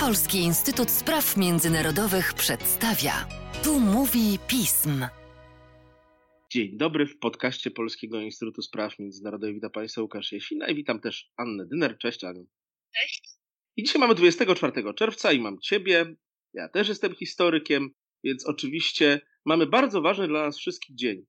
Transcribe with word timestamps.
Polski 0.00 0.38
Instytut 0.38 0.90
Spraw 0.90 1.36
Międzynarodowych 1.36 2.34
przedstawia. 2.34 3.12
Tu 3.64 3.80
mówi 3.80 4.38
pism. 4.48 5.06
Dzień 6.50 6.76
dobry 6.76 7.06
w 7.06 7.18
podcaście 7.18 7.70
Polskiego 7.70 8.20
Instytutu 8.20 8.62
Spraw 8.62 8.98
Międzynarodowych. 8.98 9.54
Witam 9.54 9.70
Państwa 9.70 10.02
Łukasz 10.02 10.32
Jesina 10.32 10.68
i 10.68 10.74
witam 10.74 11.00
też 11.00 11.30
Annę 11.36 11.66
Dyner. 11.66 11.98
Cześć 11.98 12.24
Aniu. 12.24 12.46
Cześć. 12.94 13.22
I 13.76 13.82
dzisiaj 13.82 14.00
mamy 14.00 14.14
24 14.14 14.94
czerwca 14.94 15.32
i 15.32 15.40
mam 15.40 15.60
Ciebie. 15.60 16.14
Ja 16.54 16.68
też 16.68 16.88
jestem 16.88 17.14
historykiem, 17.14 17.90
więc 18.24 18.46
oczywiście 18.46 19.20
mamy 19.44 19.66
bardzo 19.66 20.02
ważny 20.02 20.28
dla 20.28 20.42
nas 20.42 20.58
wszystkich 20.58 20.96
dzień. 20.96 21.26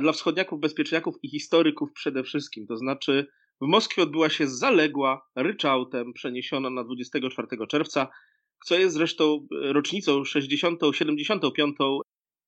Dla 0.00 0.12
wschodniaków, 0.12 0.60
bezpieczniaków 0.60 1.14
i 1.22 1.30
historyków 1.30 1.92
przede 1.92 2.22
wszystkim. 2.22 2.66
To 2.66 2.76
znaczy 2.76 3.26
w 3.62 3.66
Moskwie 3.66 4.02
odbyła 4.02 4.28
się 4.28 4.46
zaległa 4.46 5.28
ryczałtem 5.36 6.12
przeniesiona 6.12 6.70
na 6.70 6.84
24 6.84 7.48
czerwca, 7.68 8.08
co 8.64 8.78
jest 8.78 8.94
zresztą 8.94 9.46
rocznicą 9.50 10.22
60-75 10.22 12.00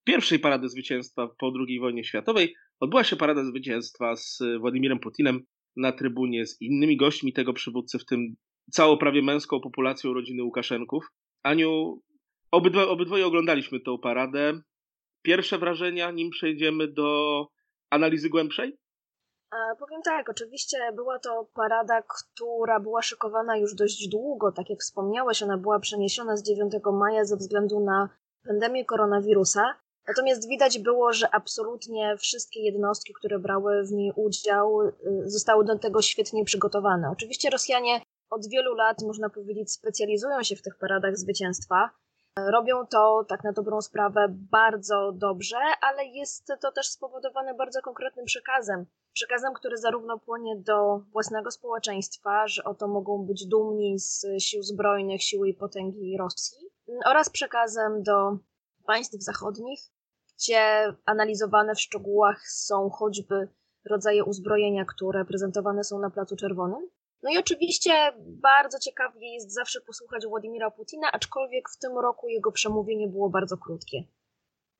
pierwszej 0.03 0.39
parady 0.39 0.69
zwycięstwa 0.69 1.27
po 1.39 1.51
II 1.67 1.79
wojnie 1.79 2.03
światowej. 2.03 2.55
Odbyła 2.79 3.03
się 3.03 3.15
parada 3.15 3.43
zwycięstwa 3.43 4.15
z 4.15 4.39
Władimirem 4.59 4.99
Putinem 4.99 5.43
na 5.75 5.91
trybunie 5.91 6.45
z 6.45 6.61
innymi 6.61 6.97
gośćmi 6.97 7.33
tego 7.33 7.53
przywódcy, 7.53 7.99
w 7.99 8.05
tym 8.05 8.35
całą 8.71 8.97
prawie 8.97 9.21
męską 9.21 9.59
populacją 9.59 10.13
rodziny 10.13 10.43
Łukaszenków. 10.43 11.05
Aniu, 11.43 12.01
obydwo, 12.51 12.89
obydwoje 12.89 13.25
oglądaliśmy 13.25 13.79
tę 13.79 13.97
paradę. 14.01 14.61
Pierwsze 15.21 15.57
wrażenia, 15.57 16.11
nim 16.11 16.29
przejdziemy 16.29 16.87
do 16.87 17.47
analizy 17.89 18.29
głębszej? 18.29 18.77
Powiem 19.79 20.01
tak, 20.01 20.29
oczywiście 20.29 20.77
była 20.93 21.19
to 21.19 21.47
parada, 21.53 22.01
która 22.01 22.79
była 22.79 23.01
szykowana 23.01 23.57
już 23.57 23.75
dość 23.75 24.07
długo. 24.07 24.51
Tak 24.51 24.69
jak 24.69 24.79
wspomniałeś, 24.79 25.43
ona 25.43 25.57
była 25.57 25.79
przeniesiona 25.79 26.37
z 26.37 26.43
9 26.43 26.73
maja 26.93 27.25
ze 27.25 27.37
względu 27.37 27.79
na 27.79 28.09
pandemię 28.47 28.85
koronawirusa. 28.85 29.73
Natomiast 30.07 30.47
widać 30.47 30.79
było, 30.79 31.13
że 31.13 31.35
absolutnie 31.35 32.17
wszystkie 32.17 32.61
jednostki, 32.61 33.13
które 33.13 33.39
brały 33.39 33.83
w 33.83 33.91
niej 33.91 34.13
udział, 34.15 34.81
y, 34.81 34.93
zostały 35.25 35.65
do 35.65 35.79
tego 35.79 36.01
świetnie 36.01 36.45
przygotowane. 36.45 37.09
Oczywiście 37.11 37.49
Rosjanie 37.49 38.01
od 38.29 38.47
wielu 38.49 38.73
lat, 38.73 39.01
można 39.01 39.29
powiedzieć, 39.29 39.71
specjalizują 39.71 40.43
się 40.43 40.55
w 40.55 40.61
tych 40.61 40.77
paradach 40.77 41.17
zwycięstwa. 41.17 41.89
Robią 42.39 42.87
to 42.87 43.25
tak 43.27 43.43
na 43.43 43.51
dobrą 43.51 43.81
sprawę 43.81 44.27
bardzo 44.29 45.11
dobrze, 45.11 45.57
ale 45.81 46.05
jest 46.05 46.53
to 46.61 46.71
też 46.71 46.87
spowodowane 46.87 47.53
bardzo 47.53 47.81
konkretnym 47.81 48.25
przekazem. 48.25 48.85
Przekazem, 49.13 49.53
który 49.53 49.77
zarówno 49.77 50.19
płynie 50.19 50.55
do 50.55 50.99
własnego 51.11 51.51
społeczeństwa, 51.51 52.47
że 52.47 52.63
oto 52.63 52.87
mogą 52.87 53.25
być 53.25 53.45
dumni 53.47 53.99
z 53.99 54.25
sił 54.39 54.63
zbrojnych, 54.63 55.23
siły 55.23 55.49
i 55.49 55.53
potęgi 55.53 56.17
Rosji, 56.17 56.69
oraz 57.05 57.29
przekazem 57.29 58.03
do 58.03 58.37
państw 58.85 59.23
zachodnich, 59.23 59.79
gdzie 60.37 60.93
analizowane 61.05 61.75
w 61.75 61.81
szczegółach 61.81 62.47
są 62.47 62.89
choćby 62.89 63.47
rodzaje 63.85 64.23
uzbrojenia, 64.23 64.85
które 64.85 65.25
prezentowane 65.25 65.83
są 65.83 65.99
na 65.99 66.09
Placu 66.09 66.35
Czerwonym. 66.35 66.89
No 67.25 67.31
i 67.31 67.37
oczywiście 67.37 67.93
bardzo 68.17 68.79
ciekawie 68.79 69.33
jest 69.33 69.53
zawsze 69.53 69.81
posłuchać 69.81 70.25
Władimira 70.25 70.71
Putina, 70.71 71.11
aczkolwiek 71.11 71.69
w 71.69 71.79
tym 71.79 71.91
roku 72.03 72.29
jego 72.29 72.51
przemówienie 72.51 73.07
było 73.07 73.29
bardzo 73.29 73.57
krótkie. 73.57 74.03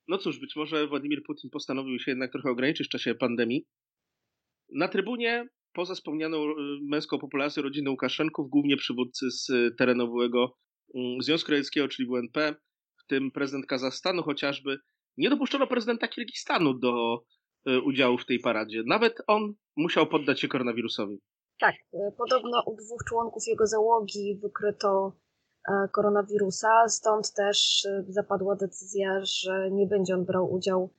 No 0.07 0.17
cóż, 0.17 0.39
być 0.39 0.55
może 0.55 0.87
Władimir 0.87 1.23
Putin 1.23 1.49
postanowił 1.49 1.99
się 1.99 2.11
jednak 2.11 2.31
trochę 2.31 2.49
ograniczyć 2.49 2.87
w 2.87 2.89
czasie 2.89 3.15
pandemii. 3.15 3.67
Na 4.69 4.87
trybunie, 4.87 5.47
poza 5.73 5.95
wspomnianą 5.95 6.43
y, 6.43 6.53
męską 6.89 7.19
populacją 7.19 7.63
rodziny 7.63 7.89
Łukaszenków, 7.89 8.49
głównie 8.49 8.77
przywódcy 8.77 9.31
z 9.31 9.47
terenowego 9.77 10.57
mm, 10.95 11.21
Związku 11.21 11.51
Radzieckiego, 11.51 11.87
czyli 11.87 12.07
WNP, 12.07 12.55
w 13.03 13.07
tym 13.07 13.31
prezydent 13.31 13.65
Kazachstanu 13.65 14.23
chociażby, 14.23 14.77
nie 15.17 15.29
dopuszczono 15.29 15.67
prezydenta 15.67 16.07
Kirgistanu 16.07 16.73
do 16.73 17.23
y, 17.69 17.81
udziału 17.81 18.17
w 18.17 18.25
tej 18.25 18.39
paradzie. 18.39 18.83
Nawet 18.85 19.21
on 19.27 19.53
musiał 19.75 20.07
poddać 20.07 20.39
się 20.39 20.47
koronawirusowi. 20.47 21.17
Tak, 21.59 21.75
y, 21.93 22.11
podobno 22.17 22.63
u 22.65 22.75
dwóch 22.75 23.03
członków 23.07 23.43
jego 23.47 23.67
załogi 23.67 24.39
wykryto 24.41 25.11
e, 25.69 25.87
koronawirusa, 25.87 26.89
stąd 26.89 27.33
też 27.33 27.87
zapadła 28.07 28.55
decyzja, 28.55 29.21
że 29.23 29.71
nie 29.71 29.87
będzie 29.87 30.13
on 30.13 30.25
brał 30.25 30.53
udziału 30.53 30.89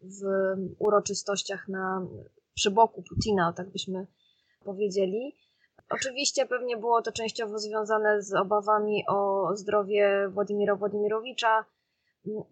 w 0.00 0.22
uroczystościach 0.78 1.68
na 1.68 2.06
przy 2.54 2.70
boku 2.70 3.02
Putina, 3.02 3.52
tak 3.52 3.70
byśmy 3.70 4.06
powiedzieli. 4.64 5.36
Oczywiście 5.90 6.46
pewnie 6.46 6.76
było 6.76 7.02
to 7.02 7.12
częściowo 7.12 7.58
związane 7.58 8.22
z 8.22 8.34
obawami 8.34 9.04
o 9.08 9.50
zdrowie 9.56 10.28
Władimira 10.28 10.76
Władimirowicza. 10.76 11.64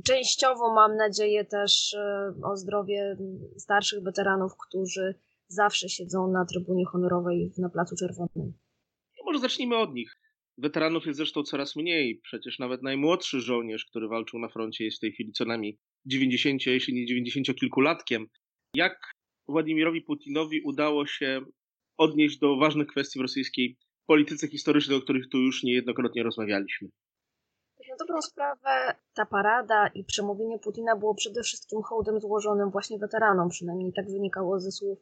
Częściowo 0.04 0.74
mam 0.74 0.96
nadzieję 0.96 1.44
też 1.44 1.94
e, 1.94 2.32
o 2.44 2.56
zdrowie 2.56 3.16
starszych 3.56 4.02
weteranów, 4.02 4.52
którzy 4.68 5.14
zawsze 5.48 5.88
siedzą 5.88 6.30
na 6.32 6.44
trybunie 6.44 6.84
honorowej 6.86 7.52
na 7.58 7.68
Placu 7.68 7.96
Czerwonym. 7.96 8.52
No 9.18 9.24
może 9.24 9.38
zacznijmy 9.38 9.76
od 9.76 9.94
nich. 9.94 10.14
Weteranów 10.58 11.06
jest 11.06 11.16
zresztą 11.16 11.42
coraz 11.42 11.76
mniej. 11.76 12.20
Przecież 12.22 12.58
nawet 12.58 12.82
najmłodszy 12.82 13.40
żołnierz, 13.40 13.84
który 13.84 14.08
walczył 14.08 14.38
na 14.38 14.48
froncie, 14.48 14.84
jest 14.84 14.96
w 14.96 15.00
tej 15.00 15.12
chwili 15.12 15.32
co 15.32 15.44
najmniej 15.44 15.78
90, 16.06 16.66
jeśli 16.66 16.94
nie 16.94 17.06
90 17.06 17.58
kilkulatkiem. 17.58 18.26
Jak 18.74 19.12
Władimirowi 19.48 20.02
Putinowi 20.02 20.60
udało 20.60 21.06
się 21.06 21.40
odnieść 21.98 22.38
do 22.38 22.56
ważnych 22.56 22.88
kwestii 22.88 23.18
w 23.18 23.22
rosyjskiej 23.22 23.76
polityce 24.06 24.48
historycznej, 24.48 24.98
o 24.98 25.00
których 25.00 25.28
tu 25.28 25.38
już 25.38 25.62
niejednokrotnie 25.62 26.22
rozmawialiśmy. 26.22 26.88
Na 27.88 27.96
dobrą 27.96 28.22
sprawę 28.22 28.94
ta 29.14 29.26
parada 29.26 29.86
i 29.94 30.04
przemówienie 30.04 30.58
Putina 30.58 30.96
było 30.96 31.14
przede 31.14 31.42
wszystkim 31.42 31.82
hołdem 31.82 32.20
złożonym 32.20 32.70
właśnie 32.70 32.98
weteranom, 32.98 33.48
przynajmniej 33.48 33.92
tak 33.92 34.10
wynikało 34.10 34.60
ze 34.60 34.72
słów 34.72 34.98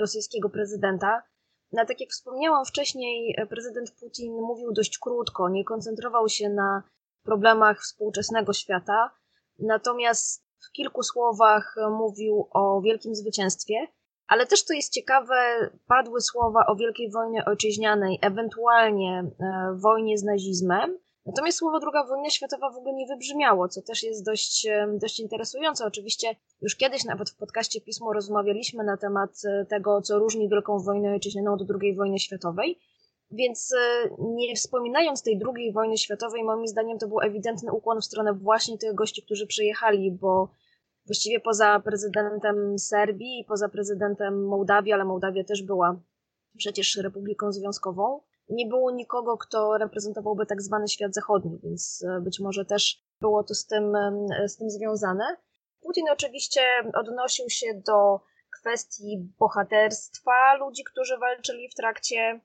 rosyjskiego 0.00 0.48
prezydenta. 0.48 1.22
No, 1.72 1.84
tak 1.86 2.00
jak 2.00 2.10
wspomniałam 2.10 2.64
wcześniej, 2.64 3.36
prezydent 3.50 3.90
Putin 4.00 4.32
mówił 4.32 4.72
dość 4.72 4.98
krótko, 4.98 5.48
nie 5.48 5.64
koncentrował 5.64 6.28
się 6.28 6.48
na 6.48 6.82
problemach 7.22 7.80
współczesnego 7.80 8.52
świata, 8.52 9.10
natomiast 9.58 10.44
w 10.68 10.72
kilku 10.72 11.02
słowach 11.02 11.74
mówił 11.90 12.48
o 12.50 12.80
wielkim 12.80 13.14
zwycięstwie, 13.14 13.86
ale 14.26 14.46
też, 14.46 14.62
co 14.62 14.74
jest 14.74 14.92
ciekawe, 14.92 15.70
padły 15.86 16.20
słowa 16.20 16.66
o 16.66 16.76
Wielkiej 16.76 17.10
Wojnie 17.10 17.44
Ojczyźnianej, 17.44 18.18
ewentualnie 18.22 19.30
e, 19.40 19.76
wojnie 19.82 20.18
z 20.18 20.24
nazizmem. 20.24 20.98
Natomiast 21.26 21.58
słowo 21.58 21.80
II 21.82 22.08
wojna 22.08 22.30
światowa 22.30 22.70
w 22.70 22.76
ogóle 22.76 22.94
nie 22.94 23.06
wybrzmiało, 23.06 23.68
co 23.68 23.82
też 23.82 24.02
jest 24.02 24.24
dość, 24.24 24.66
e, 24.66 24.88
dość 25.00 25.20
interesujące. 25.20 25.84
Oczywiście 25.86 26.36
już 26.60 26.76
kiedyś 26.76 27.04
nawet 27.04 27.30
w 27.30 27.36
podcaście 27.36 27.80
Pismo 27.80 28.12
rozmawialiśmy 28.12 28.84
na 28.84 28.96
temat 28.96 29.30
e, 29.44 29.66
tego, 29.66 30.02
co 30.02 30.18
różni 30.18 30.48
Wielką 30.48 30.78
Wojnę 30.78 31.12
Ojczyźnianą 31.12 31.52
od 31.52 31.62
II 31.82 31.94
wojny 31.94 32.18
światowej. 32.18 32.78
Więc 33.30 33.74
nie 34.18 34.56
wspominając 34.56 35.22
tej 35.22 35.40
II 35.56 35.72
wojny 35.72 35.98
światowej, 35.98 36.44
moim 36.44 36.66
zdaniem 36.66 36.98
to 36.98 37.08
był 37.08 37.20
ewidentny 37.20 37.72
ukłon 37.72 38.00
w 38.00 38.04
stronę 38.04 38.32
właśnie 38.32 38.78
tych 38.78 38.94
gości, 38.94 39.22
którzy 39.22 39.46
przyjechali, 39.46 40.12
bo 40.12 40.48
właściwie 41.06 41.40
poza 41.40 41.80
prezydentem 41.80 42.78
Serbii 42.78 43.40
i 43.40 43.44
poza 43.44 43.68
prezydentem 43.68 44.46
Mołdawii, 44.46 44.92
ale 44.92 45.04
Mołdawia 45.04 45.44
też 45.44 45.62
była 45.62 46.00
przecież 46.56 46.96
republiką 46.96 47.52
związkową, 47.52 48.20
nie 48.48 48.66
było 48.66 48.90
nikogo, 48.90 49.36
kto 49.36 49.78
reprezentowałby 49.78 50.46
tak 50.46 50.62
zwany 50.62 50.88
świat 50.88 51.14
zachodni, 51.14 51.58
więc 51.62 52.04
e, 52.08 52.20
być 52.20 52.40
może 52.40 52.64
też 52.64 53.02
było 53.20 53.44
to 53.44 53.54
z 53.54 53.66
tym, 53.66 53.92
z 54.46 54.56
tym 54.56 54.70
związane. 54.70 55.36
Putin 55.80 56.04
oczywiście 56.12 56.60
odnosił 56.94 57.50
się 57.50 57.66
do 57.86 58.20
kwestii 58.60 59.28
bohaterstwa 59.38 60.54
ludzi, 60.54 60.84
którzy 60.84 61.18
walczyli 61.18 61.68
w 61.68 61.74
trakcie, 61.74 62.40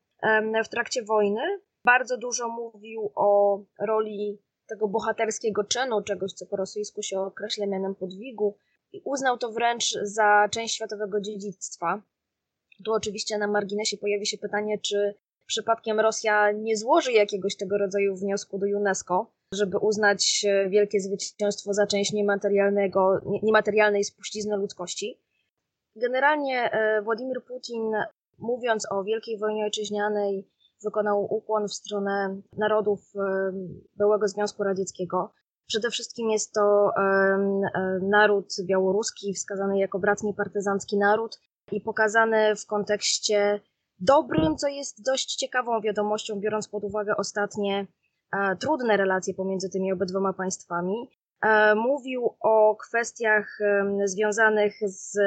w 0.66 0.70
trakcie 0.70 1.04
wojny. 1.04 1.42
Bardzo 1.86 2.18
dużo 2.18 2.48
mówił 2.50 3.12
o 3.16 3.60
roli 3.80 4.42
tego 4.68 4.88
bohaterskiego 4.88 5.64
czynu, 5.64 6.02
czegoś, 6.02 6.34
co 6.34 6.46
po 6.46 6.56
rosyjsku 6.56 7.04
się 7.04 7.20
określa 7.20 7.66
mianem 7.66 7.96
podwigu, 7.96 8.58
i 8.94 9.02
uznał 9.06 9.38
to 9.38 9.52
wręcz 9.52 9.94
za 10.02 10.48
część 10.52 10.76
światowego 10.76 11.22
dziedzictwa. 11.22 12.02
Tu 12.86 12.94
oczywiście 12.94 13.38
na 13.38 13.48
marginesie 13.48 13.98
pojawi 13.98 14.26
się 14.26 14.38
pytanie, 14.38 14.80
czy 14.80 15.16
przypadkiem 15.50 16.00
Rosja 16.00 16.52
nie 16.52 16.78
złoży 16.78 17.12
jakiegoś 17.12 17.58
tego 17.58 17.78
rodzaju 17.78 18.16
wniosku 18.16 18.60
do 18.60 18.66
UNESCO, 18.78 19.32
żeby 19.54 19.78
uznać 19.78 20.46
wielkie 20.70 21.00
zwycięstwo 21.00 21.74
za 21.74 21.88
część 21.88 22.14
niematerialnego, 22.14 23.22
niematerialnej 23.44 24.04
spuścizny 24.04 24.58
ludzkości. 24.58 25.22
Generalnie 25.96 26.72
e, 26.72 27.02
Władimir 27.02 27.44
Putin, 27.48 27.92
mówiąc 28.40 28.92
o 28.92 29.04
Wielkiej 29.04 29.38
Wojnie 29.38 29.64
Ojczyźnianej, 29.64 30.50
wykonał 30.84 31.34
ukłon 31.34 31.68
w 31.68 31.74
stronę 31.74 32.42
narodów 32.58 33.00
byłego 33.96 34.28
Związku 34.28 34.64
Radzieckiego. 34.64 35.34
Przede 35.68 35.90
wszystkim 35.90 36.30
jest 36.30 36.54
to 36.54 36.92
naród 38.02 38.54
białoruski, 38.66 39.34
wskazany 39.34 39.80
jako 39.80 40.00
bratni 40.00 40.34
partyzancki 40.34 40.98
naród 40.98 41.40
i 41.72 41.82
pokazany 41.82 42.56
w 42.56 42.66
kontekście 42.66 43.62
dobrym, 44.00 44.58
co 44.58 44.68
jest 44.68 45.06
dość 45.06 45.36
ciekawą 45.36 45.82
wiadomością, 45.82 46.40
biorąc 46.40 46.68
pod 46.68 46.84
uwagę 46.84 47.18
ostatnie 47.18 47.88
trudne 48.60 48.98
relacje 48.98 49.34
pomiędzy 49.34 49.70
tymi 49.70 49.94
obydwoma 49.94 50.34
państwami. 50.34 51.10
Mówił 51.76 52.36
o 52.40 52.76
kwestiach 52.76 53.60
związanych 54.06 54.74
z 54.82 55.18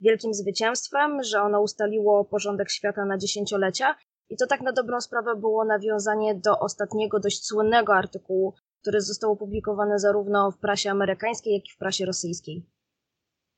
wielkim 0.00 0.34
zwycięstwem, 0.34 1.22
że 1.22 1.42
ono 1.42 1.60
ustaliło 1.60 2.24
porządek 2.24 2.70
świata 2.70 3.04
na 3.04 3.18
dziesięciolecia. 3.18 3.94
I 4.28 4.36
to 4.36 4.46
tak 4.46 4.60
na 4.60 4.72
dobrą 4.72 5.00
sprawę 5.00 5.36
było 5.36 5.64
nawiązanie 5.64 6.34
do 6.34 6.58
ostatniego, 6.58 7.20
dość 7.20 7.46
słynnego 7.46 7.94
artykułu, 7.94 8.54
który 8.80 9.00
został 9.00 9.32
opublikowany 9.32 9.98
zarówno 9.98 10.50
w 10.50 10.58
prasie 10.58 10.90
amerykańskiej, 10.90 11.54
jak 11.54 11.64
i 11.68 11.72
w 11.72 11.78
prasie 11.78 12.06
rosyjskiej. 12.06 12.66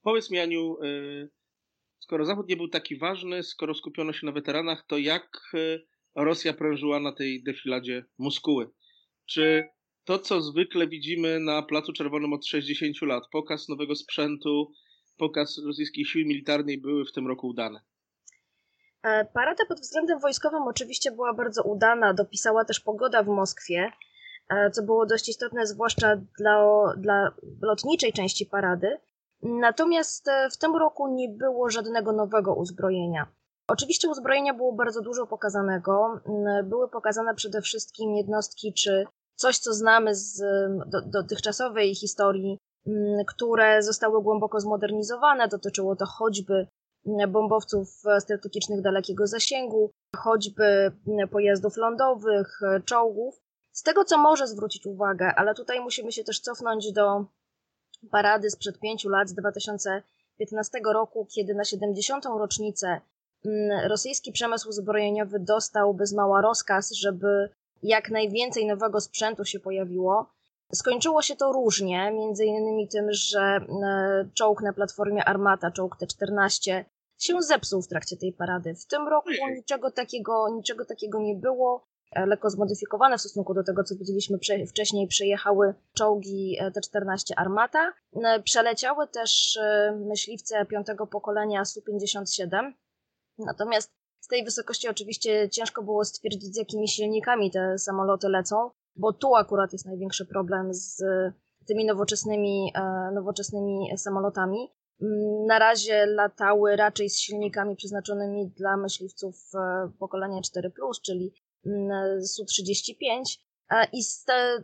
Powiedz 0.02 0.30
mi, 0.30 0.38
Aniu, 0.38 0.82
y, 0.82 1.30
skoro 2.04 2.24
Zachód 2.24 2.48
nie 2.48 2.56
był 2.56 2.68
taki 2.68 2.96
ważny, 2.98 3.42
skoro 3.42 3.74
skupiono 3.74 4.12
się 4.12 4.26
na 4.26 4.32
weteranach, 4.32 4.84
to 4.86 4.98
jak 4.98 5.40
y, 5.54 5.86
Rosja 6.16 6.52
prężyła 6.52 7.00
na 7.00 7.12
tej 7.12 7.42
defiladzie 7.42 8.04
muskuły? 8.18 8.70
Czy 9.26 9.68
to, 10.04 10.18
co 10.18 10.40
zwykle 10.40 10.88
widzimy 10.88 11.40
na 11.40 11.62
Placu 11.62 11.92
Czerwonym 11.92 12.32
od 12.32 12.46
60 12.46 13.02
lat, 13.02 13.24
pokaz 13.32 13.68
nowego 13.68 13.94
sprzętu, 13.94 14.72
pokaz 15.16 15.60
rosyjskiej 15.66 16.04
siły 16.04 16.24
militarnej 16.24 16.78
były 16.78 17.04
w 17.04 17.12
tym 17.12 17.26
roku 17.26 17.48
udane? 17.48 17.80
E, 19.02 19.24
parada 19.24 19.64
pod 19.68 19.80
względem 19.80 20.18
wojskowym 20.20 20.62
oczywiście 20.62 21.10
była 21.10 21.34
bardzo 21.34 21.62
udana, 21.62 22.14
dopisała 22.14 22.64
też 22.64 22.80
pogoda 22.80 23.22
w 23.22 23.28
Moskwie, 23.28 23.90
e, 24.48 24.70
co 24.70 24.82
było 24.82 25.06
dość 25.06 25.28
istotne, 25.28 25.66
zwłaszcza 25.66 26.16
dla, 26.38 26.84
dla 26.96 27.34
lotniczej 27.62 28.12
części 28.12 28.46
parady. 28.46 28.98
Natomiast 29.44 30.28
e, 30.28 30.50
w 30.50 30.56
tym 30.56 30.76
roku 30.76 31.08
nie 31.08 31.28
było 31.28 31.70
żadnego 31.70 32.12
nowego 32.12 32.54
uzbrojenia. 32.54 33.26
Oczywiście 33.68 34.08
uzbrojenia 34.08 34.54
było 34.54 34.72
bardzo 34.72 35.00
dużo 35.02 35.26
pokazanego. 35.26 36.20
Mm, 36.26 36.68
były 36.68 36.88
pokazane 36.88 37.34
przede 37.34 37.62
wszystkim 37.62 38.14
jednostki 38.14 38.72
czy 38.72 39.06
coś, 39.34 39.58
co 39.58 39.74
znamy 39.74 40.14
z 40.14 40.42
do, 40.86 41.02
dotychczasowej 41.02 41.94
historii, 41.94 42.58
mm, 42.86 43.24
które 43.26 43.82
zostały 43.82 44.22
głęboko 44.22 44.60
zmodernizowane. 44.60 45.48
Dotyczyło 45.48 45.96
to 45.96 46.06
choćby 46.06 46.66
mm, 47.06 47.32
bombowców 47.32 47.88
strategicznych 48.18 48.82
dalekiego 48.82 49.26
zasięgu, 49.26 49.90
choćby 50.16 50.92
pojazdów 51.30 51.76
lądowych, 51.76 52.60
czołgów. 52.84 53.40
Z 53.72 53.82
tego, 53.82 54.04
co 54.04 54.18
może 54.18 54.46
zwrócić 54.46 54.86
uwagę, 54.86 55.32
ale 55.36 55.54
tutaj 55.54 55.80
musimy 55.80 56.12
się 56.12 56.24
też 56.24 56.40
cofnąć 56.40 56.92
do 56.92 57.26
parady 58.10 58.50
sprzed 58.50 58.80
pięciu 58.80 59.08
lat, 59.08 59.28
z 59.28 59.34
2015 59.34 60.80
roku, 60.92 61.26
kiedy 61.34 61.54
na 61.54 61.64
70. 61.64 62.24
rocznicę 62.24 63.00
mm, 63.44 63.88
rosyjski 63.88 64.32
przemysł 64.32 64.72
zbrojeniowy 64.72 65.40
dostał 65.40 65.94
bez 65.94 66.12
mała 66.12 66.40
rozkaz, 66.40 66.92
żeby 66.92 67.48
jak 67.82 68.10
najwięcej 68.10 68.66
nowego 68.66 69.00
sprzętu 69.00 69.44
się 69.44 69.60
pojawiło. 69.60 70.26
Skończyło 70.72 71.22
się 71.22 71.36
to 71.36 71.52
różnie, 71.52 72.12
między 72.12 72.44
innymi 72.44 72.88
tym, 72.88 73.06
że 73.10 73.40
mm, 73.40 74.30
czołg 74.34 74.62
na 74.62 74.72
platformie 74.72 75.24
Armata, 75.24 75.70
czołg 75.70 75.96
T-14, 75.96 76.84
się 77.18 77.42
zepsuł 77.42 77.82
w 77.82 77.88
trakcie 77.88 78.16
tej 78.16 78.32
parady. 78.32 78.74
W 78.74 78.86
tym 78.86 79.08
roku 79.08 79.28
niczego 79.56 79.90
takiego, 79.90 80.48
niczego 80.48 80.84
takiego 80.84 81.18
nie 81.20 81.34
było. 81.34 81.86
E, 82.14 82.26
lekko 82.26 82.50
zmodyfikowane 82.50 83.18
w 83.18 83.20
stosunku 83.20 83.54
do 83.54 83.62
tego, 83.62 83.84
co 83.84 83.94
widzieliśmy 83.94 84.38
wcześniej. 84.68 85.08
Przyjechały 85.08 85.74
czołgi 85.94 86.56
e, 86.60 86.70
T-14 86.70 87.32
Armata. 87.36 87.92
E, 88.24 88.42
przeleciały 88.42 89.08
też 89.08 89.58
myśliwce 90.06 90.66
piątego 90.66 91.06
pokolenia 91.06 91.64
Su-57. 91.64 92.72
Natomiast 93.38 93.90
z 94.20 94.28
tej 94.28 94.44
wysokości 94.44 94.88
oczywiście 94.88 95.48
ciężko 95.50 95.82
było 95.82 96.04
stwierdzić, 96.04 96.54
z 96.54 96.56
jakimi 96.56 96.88
silnikami 96.88 97.50
te 97.50 97.78
samoloty 97.78 98.28
lecą, 98.28 98.70
bo 98.96 99.12
tu 99.12 99.34
akurat 99.34 99.72
jest 99.72 99.86
największy 99.86 100.26
problem 100.26 100.74
z 100.74 101.02
tymi 101.66 101.84
nowoczesnymi, 101.84 102.72
nowoczesnymi 103.14 103.88
samolotami. 103.96 104.72
Mm, 105.02 105.46
na 105.46 105.58
razie 105.58 106.06
latały 106.06 106.76
raczej 106.76 107.10
z 107.10 107.18
silnikami 107.18 107.76
przeznaczonymi 107.76 108.50
dla 108.50 108.76
myśliwców 108.76 109.50
pokolenia 109.98 110.40
4, 110.42 110.72
czyli 111.04 111.34
Su-35 112.26 113.38
i 113.92 114.02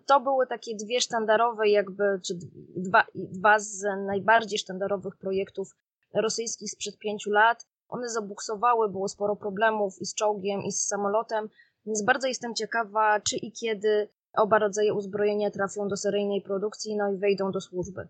to 0.06 0.20
były 0.20 0.46
takie 0.46 0.76
dwie 0.76 1.00
sztandarowe 1.00 1.68
jakby, 1.68 2.04
czy 2.26 2.34
dwa, 2.76 3.06
dwa 3.14 3.58
z 3.58 3.82
najbardziej 4.06 4.58
sztandarowych 4.58 5.16
projektów 5.16 5.76
rosyjskich 6.14 6.70
sprzed 6.70 6.98
pięciu 6.98 7.30
lat. 7.30 7.66
One 7.88 8.08
zabuksowały, 8.08 8.88
było 8.88 9.08
sporo 9.08 9.36
problemów 9.36 10.00
i 10.00 10.06
z 10.06 10.14
czołgiem, 10.14 10.62
i 10.62 10.72
z 10.72 10.86
samolotem, 10.86 11.48
więc 11.86 12.04
bardzo 12.04 12.28
jestem 12.28 12.54
ciekawa, 12.54 13.20
czy 13.20 13.36
i 13.36 13.52
kiedy 13.52 14.08
oba 14.32 14.58
rodzaje 14.58 14.94
uzbrojenia 14.94 15.50
trafią 15.50 15.88
do 15.88 15.96
seryjnej 15.96 16.42
produkcji, 16.42 16.96
no 16.96 17.12
i 17.12 17.16
wejdą 17.16 17.50
do 17.50 17.60
służby. 17.60 18.08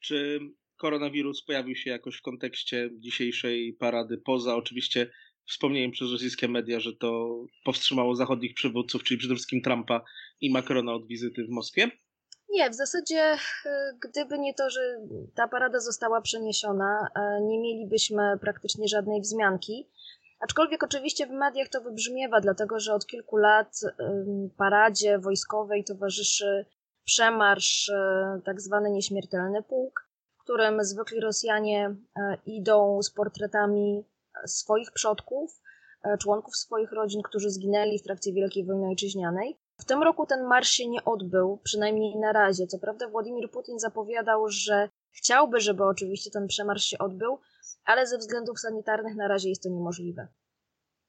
Czy 0.00 0.40
koronawirus 0.76 1.44
pojawił 1.44 1.76
się 1.76 1.90
jakoś 1.90 2.16
w 2.16 2.22
kontekście 2.22 2.90
dzisiejszej 2.98 3.72
parady, 3.72 4.18
poza 4.18 4.56
oczywiście 4.56 5.10
wspomnieniem 5.48 5.90
przez 5.90 6.10
rosyjskie 6.12 6.48
media, 6.48 6.80
że 6.80 6.92
to 6.92 7.40
powstrzymało 7.64 8.14
zachodnich 8.14 8.54
przywódców, 8.54 9.02
czyli 9.02 9.18
przede 9.18 9.34
wszystkim 9.34 9.62
Trumpa 9.62 10.04
i 10.40 10.52
Macrona 10.52 10.92
od 10.92 11.06
wizyty 11.06 11.44
w 11.44 11.50
Moskwie? 11.50 11.90
Nie, 12.52 12.70
w 12.70 12.74
zasadzie 12.74 13.20
e, 13.20 13.38
gdyby 14.00 14.38
nie 14.38 14.54
to, 14.54 14.70
że 14.70 14.80
ta 15.34 15.48
parada 15.48 15.80
została 15.80 16.20
przeniesiona, 16.20 17.08
e, 17.14 17.40
nie 17.42 17.60
mielibyśmy 17.60 18.38
praktycznie 18.40 18.88
żadnej 18.88 19.20
wzmianki. 19.20 19.88
Aczkolwiek 20.40 20.82
oczywiście 20.82 21.26
w 21.26 21.30
mediach 21.30 21.68
to 21.68 21.80
wybrzmiewa, 21.80 22.40
dlatego 22.40 22.80
że 22.80 22.94
od 22.94 23.06
kilku 23.06 23.36
lat 23.36 23.80
paradzie 24.56 25.18
wojskowej 25.18 25.84
towarzyszy 25.84 26.66
przemarsz, 27.04 27.88
e, 27.88 28.40
tak 28.44 28.60
zwany 28.60 28.90
nieśmiertelny 28.90 29.62
pułk, 29.62 30.08
w 30.38 30.42
którym 30.42 30.84
zwykli 30.84 31.20
Rosjanie 31.20 31.94
idą 32.46 33.02
z 33.02 33.10
portretami 33.10 34.04
swoich 34.46 34.92
przodków, 34.92 35.60
e, 36.04 36.18
członków 36.18 36.56
swoich 36.56 36.92
rodzin, 36.92 37.22
którzy 37.22 37.50
zginęli 37.50 37.98
w 37.98 38.02
trakcie 38.02 38.32
Wielkiej 38.32 38.64
Wojny 38.64 38.86
Ojczyźnianej. 38.86 39.58
W 39.80 39.84
tym 39.84 40.02
roku 40.02 40.26
ten 40.26 40.44
marsz 40.44 40.70
się 40.70 40.88
nie 40.88 41.04
odbył, 41.04 41.60
przynajmniej 41.64 42.16
na 42.16 42.32
razie. 42.32 42.66
Co 42.66 42.78
prawda 42.78 43.08
Władimir 43.08 43.50
Putin 43.50 43.78
zapowiadał, 43.78 44.48
że 44.48 44.88
chciałby, 45.12 45.60
żeby 45.60 45.84
oczywiście 45.84 46.30
ten 46.30 46.46
przemarsz 46.46 46.84
się 46.84 46.98
odbył, 46.98 47.38
ale 47.84 48.06
ze 48.06 48.18
względów 48.18 48.60
sanitarnych 48.60 49.16
na 49.16 49.28
razie 49.28 49.48
jest 49.48 49.62
to 49.62 49.68
niemożliwe. 49.68 50.28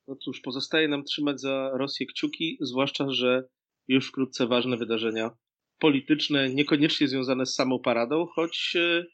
No 0.08 0.16
cóż, 0.16 0.42
pozostaje 0.42 0.88
nam 0.88 1.04
trzymać 1.04 1.42
za 1.42 1.72
Rosję 1.74 2.06
kciuki, 2.06 2.58
zwłaszcza, 2.62 3.06
że 3.10 3.44
już 3.88 4.10
wkrótce 4.10 4.48
ważne 4.48 4.78
wydarzenia 4.78 5.32
polityczne, 5.80 6.50
niekoniecznie 6.50 7.08
związane 7.08 7.46
z 7.46 7.56
samą 7.56 7.80
paradą, 7.80 8.26
choć 8.36 8.76
e, 8.76 9.06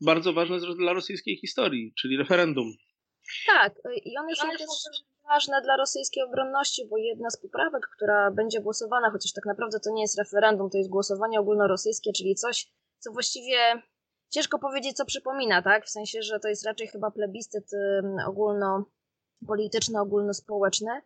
bardzo 0.00 0.32
ważne 0.32 0.58
dla 0.76 0.92
rosyjskiej 0.92 1.36
historii, 1.36 1.92
czyli 2.00 2.16
referendum 2.16 2.72
tak, 3.46 3.72
y, 3.76 3.94
i 3.94 4.18
one 4.18 4.36
są 4.36 4.50
też 4.50 4.68
ważne 5.28 5.62
dla 5.62 5.76
rosyjskiej 5.76 6.22
obronności, 6.22 6.88
bo 6.90 6.96
jedna 6.96 7.30
z 7.30 7.36
poprawek, 7.36 7.88
która 7.96 8.30
będzie 8.30 8.60
głosowana, 8.60 9.10
chociaż 9.10 9.32
tak 9.32 9.46
naprawdę 9.46 9.80
to 9.80 9.90
nie 9.90 10.02
jest 10.02 10.18
referendum, 10.18 10.70
to 10.70 10.78
jest 10.78 10.90
głosowanie 10.90 11.40
ogólnorosyjskie, 11.40 12.12
czyli 12.12 12.34
coś, 12.34 12.72
co 12.98 13.12
właściwie 13.12 13.82
ciężko 14.30 14.58
powiedzieć, 14.58 14.96
co 14.96 15.04
przypomina, 15.04 15.62
tak? 15.62 15.86
W 15.86 15.90
sensie, 15.90 16.22
że 16.22 16.40
to 16.40 16.48
jest 16.48 16.66
raczej 16.66 16.88
chyba 16.88 17.10
plebiscyt 17.10 17.70
ogólnopolityczny, 18.26 20.00
ogólnospołeczny. 20.00 21.02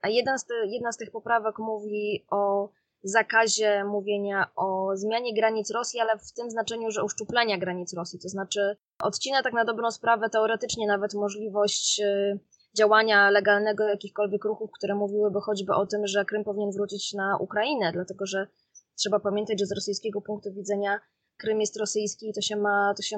A 0.00 0.08
jedna 0.08 0.38
z, 0.38 0.46
te, 0.46 0.54
jedna 0.66 0.92
z 0.92 0.96
tych 0.96 1.10
poprawek 1.10 1.58
mówi 1.58 2.26
o 2.30 2.68
zakazie 3.04 3.84
mówienia 3.84 4.50
o 4.56 4.96
zmianie 4.96 5.34
granic 5.34 5.70
Rosji, 5.70 6.00
ale 6.00 6.18
w 6.18 6.32
tym 6.32 6.50
znaczeniu, 6.50 6.90
że 6.90 7.04
uszczuplenia 7.04 7.58
granic 7.58 7.94
Rosji, 7.94 8.18
to 8.18 8.28
znaczy 8.28 8.76
odcina 9.02 9.42
tak 9.42 9.52
na 9.52 9.64
dobrą 9.64 9.90
sprawę 9.90 10.30
teoretycznie 10.30 10.86
nawet 10.86 11.14
możliwość 11.14 12.00
y, 12.00 12.38
działania 12.76 13.30
legalnego 13.30 13.88
jakichkolwiek 13.88 14.44
ruchów, 14.44 14.70
które 14.78 14.94
mówiłyby 14.94 15.40
choćby 15.40 15.74
o 15.74 15.86
tym, 15.86 16.06
że 16.06 16.24
Krym 16.24 16.44
powinien 16.44 16.70
wrócić 16.70 17.12
na 17.12 17.38
Ukrainę, 17.40 17.92
dlatego 17.92 18.26
że 18.26 18.46
trzeba 18.96 19.20
pamiętać, 19.20 19.60
że 19.60 19.66
z 19.66 19.72
rosyjskiego 19.72 20.20
punktu 20.20 20.52
widzenia 20.52 21.00
Krym 21.36 21.60
jest 21.60 21.76
rosyjski 21.76 22.28
i 22.28 22.32
to 22.32 22.40
się 22.40 22.56
ma, 22.56 22.94
to 22.96 23.02
się 23.02 23.16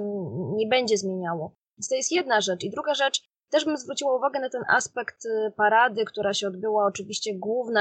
nie 0.56 0.66
będzie 0.66 0.98
zmieniało. 0.98 1.54
Więc 1.78 1.88
to 1.88 1.94
jest 1.94 2.12
jedna 2.12 2.40
rzecz. 2.40 2.64
I 2.64 2.70
druga 2.70 2.94
rzecz, 2.94 3.22
też 3.50 3.64
bym 3.64 3.76
zwróciła 3.76 4.16
uwagę 4.16 4.40
na 4.40 4.50
ten 4.50 4.62
aspekt 4.68 5.24
y, 5.24 5.52
parady, 5.56 6.04
która 6.04 6.34
się 6.34 6.48
odbyła. 6.48 6.86
Oczywiście 6.86 7.34
główna 7.34 7.80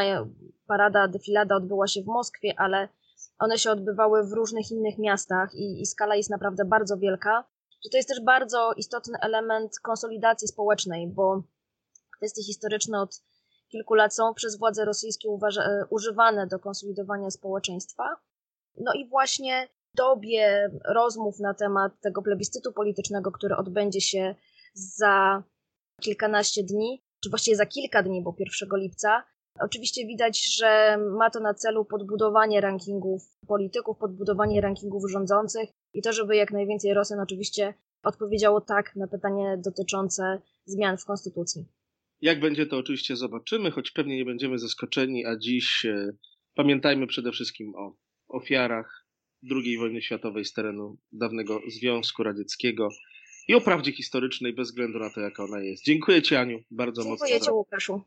parada, 0.67 1.07
defilada 1.07 1.55
odbyła 1.55 1.87
się 1.87 2.01
w 2.01 2.05
Moskwie, 2.05 2.53
ale 2.57 2.89
one 3.39 3.57
się 3.57 3.71
odbywały 3.71 4.27
w 4.27 4.31
różnych 4.33 4.71
innych 4.71 4.97
miastach 4.97 5.55
i, 5.55 5.81
i 5.81 5.85
skala 5.85 6.15
jest 6.15 6.29
naprawdę 6.29 6.65
bardzo 6.65 6.97
wielka. 6.97 7.43
To 7.91 7.97
jest 7.97 8.09
też 8.09 8.21
bardzo 8.21 8.73
istotny 8.77 9.17
element 9.21 9.79
konsolidacji 9.79 10.47
społecznej, 10.47 11.07
bo 11.07 11.43
kwestie 12.17 12.43
historyczne 12.43 13.01
od 13.01 13.21
kilku 13.71 13.93
lat 13.93 14.15
są 14.15 14.33
przez 14.33 14.57
władze 14.59 14.85
rosyjskie 14.85 15.29
uważa, 15.29 15.63
e, 15.63 15.85
używane 15.89 16.47
do 16.47 16.59
konsolidowania 16.59 17.31
społeczeństwa. 17.31 18.03
No 18.77 18.93
i 18.93 19.09
właśnie 19.09 19.67
w 19.93 19.97
dobie 19.97 20.71
rozmów 20.85 21.39
na 21.39 21.53
temat 21.53 21.91
tego 22.01 22.21
plebiscytu 22.21 22.73
politycznego, 22.73 23.31
który 23.31 23.55
odbędzie 23.55 24.01
się 24.01 24.35
za 24.73 25.43
kilkanaście 26.01 26.63
dni, 26.63 27.03
czy 27.23 27.29
właściwie 27.29 27.57
za 27.57 27.65
kilka 27.65 28.03
dni, 28.03 28.23
bo 28.23 28.35
1 28.39 28.79
lipca, 28.79 29.23
Oczywiście 29.59 30.07
widać, 30.07 30.55
że 30.57 30.97
ma 31.17 31.29
to 31.29 31.39
na 31.39 31.53
celu 31.53 31.85
podbudowanie 31.85 32.61
rankingów 32.61 33.23
polityków, 33.47 33.97
podbudowanie 33.97 34.61
rankingów 34.61 35.11
rządzących 35.11 35.69
i 35.93 36.01
to, 36.01 36.13
żeby 36.13 36.35
jak 36.35 36.51
najwięcej 36.51 36.93
Rosjan 36.93 37.19
oczywiście 37.19 37.73
odpowiedziało 38.03 38.61
tak 38.61 38.95
na 38.95 39.07
pytanie 39.07 39.57
dotyczące 39.65 40.41
zmian 40.65 40.97
w 40.97 41.05
konstytucji. 41.05 41.65
Jak 42.21 42.39
będzie 42.39 42.65
to 42.65 42.77
oczywiście 42.77 43.15
zobaczymy, 43.15 43.71
choć 43.71 43.91
pewnie 43.91 44.17
nie 44.17 44.25
będziemy 44.25 44.59
zaskoczeni, 44.59 45.25
a 45.25 45.37
dziś 45.37 45.85
e, 45.85 46.11
pamiętajmy 46.55 47.07
przede 47.07 47.31
wszystkim 47.31 47.75
o 47.75 47.95
ofiarach 48.27 49.05
II 49.51 49.77
wojny 49.77 50.01
światowej 50.01 50.45
z 50.45 50.53
terenu 50.53 50.97
dawnego 51.11 51.59
Związku 51.67 52.23
Radzieckiego 52.23 52.89
i 53.47 53.55
o 53.55 53.61
prawdzie 53.61 53.91
historycznej 53.91 54.53
bez 54.53 54.67
względu 54.67 54.99
na 54.99 55.09
to, 55.09 55.21
jaka 55.21 55.43
ona 55.43 55.59
jest. 55.59 55.83
Dziękuję 55.83 56.21
Ci, 56.21 56.35
Aniu, 56.35 56.59
bardzo 56.71 57.01
Dziękuję 57.01 57.11
mocno. 57.11 57.27
Dziękuję 57.27 57.45
Ci, 57.45 57.51
Łukaszu. 57.51 58.01